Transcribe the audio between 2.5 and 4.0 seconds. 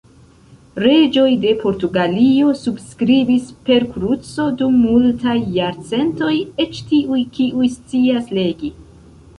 subskribis per